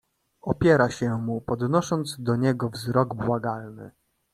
[0.41, 3.91] "Opiera się mu, podnosząc do niego wzrok błagalny."